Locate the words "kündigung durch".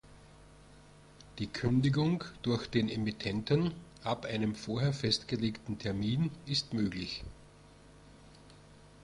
1.45-2.65